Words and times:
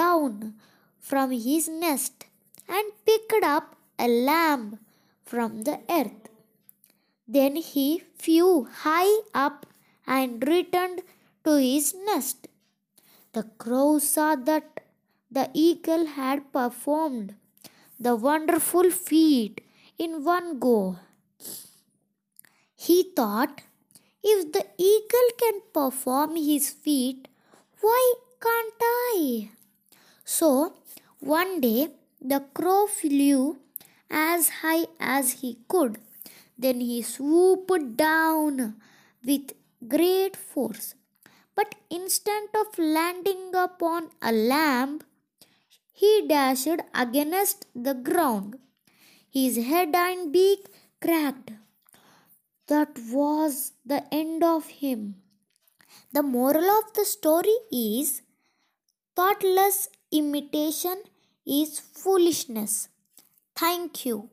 down 0.00 0.54
from 0.98 1.30
his 1.30 1.68
nest 1.68 2.24
and 2.66 2.86
picked 3.04 3.44
up 3.44 3.76
a 3.98 4.08
lamb 4.08 4.78
from 5.26 5.64
the 5.64 5.80
earth. 5.90 6.23
Then 7.26 7.56
he 7.56 8.02
flew 8.16 8.64
high 8.64 9.20
up 9.32 9.66
and 10.06 10.46
returned 10.46 11.02
to 11.44 11.56
his 11.56 11.94
nest. 12.06 12.48
The 13.32 13.44
crow 13.58 13.98
saw 13.98 14.36
that 14.36 14.80
the 15.30 15.50
eagle 15.54 16.06
had 16.06 16.52
performed 16.52 17.34
the 17.98 18.14
wonderful 18.14 18.90
feat 18.90 19.60
in 19.98 20.24
one 20.24 20.58
go. 20.58 20.96
He 22.76 23.12
thought, 23.16 23.62
if 24.22 24.52
the 24.52 24.66
eagle 24.78 25.28
can 25.38 25.60
perform 25.72 26.36
his 26.36 26.70
feat, 26.70 27.28
why 27.80 28.14
can't 28.40 28.74
I? 28.80 29.50
So, 30.24 30.74
one 31.20 31.60
day 31.60 31.88
the 32.20 32.40
crow 32.52 32.86
flew 32.86 33.58
as 34.10 34.48
high 34.60 34.86
as 35.00 35.40
he 35.40 35.58
could. 35.68 35.98
Then 36.56 36.80
he 36.80 37.02
swooped 37.02 37.96
down 37.96 38.80
with 39.24 39.52
great 39.88 40.36
force. 40.36 40.94
But 41.54 41.74
instead 41.90 42.48
of 42.54 42.78
landing 42.78 43.54
upon 43.54 44.10
a 44.20 44.32
lamb, 44.32 45.00
he 45.92 46.26
dashed 46.26 46.80
against 46.94 47.66
the 47.74 47.94
ground. 47.94 48.58
His 49.30 49.56
head 49.56 49.94
and 49.94 50.32
beak 50.32 50.66
cracked. 51.00 51.52
That 52.66 52.98
was 53.12 53.72
the 53.84 54.02
end 54.12 54.42
of 54.42 54.66
him. 54.66 55.16
The 56.12 56.22
moral 56.22 56.70
of 56.78 56.92
the 56.94 57.04
story 57.04 57.56
is 57.70 58.22
thoughtless 59.14 59.88
imitation 60.10 61.02
is 61.46 61.78
foolishness. 61.78 62.88
Thank 63.54 64.06
you. 64.06 64.30